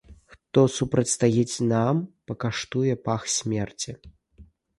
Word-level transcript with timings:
Хто 0.35 0.61
супрацьстаіць 0.75 1.63
нам, 1.73 1.99
пакаштуе 2.33 2.97
пах 3.11 3.21
смерці! 3.37 3.97